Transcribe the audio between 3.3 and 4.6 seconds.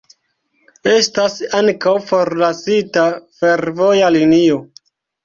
fervoja linio.